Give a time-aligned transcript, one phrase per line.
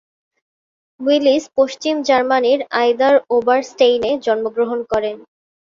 [0.99, 5.15] Willis পশ্চিম জার্মানির আইদার-ওবারস্টেইনে জন্মগ্রহণ করেন।